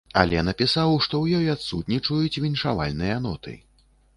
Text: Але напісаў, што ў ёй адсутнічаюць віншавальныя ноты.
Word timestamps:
Але 0.19 0.39
напісаў, 0.45 0.93
што 1.07 1.19
ў 1.19 1.25
ёй 1.43 1.51
адсутнічаюць 1.55 2.41
віншавальныя 2.47 3.21
ноты. 3.29 3.55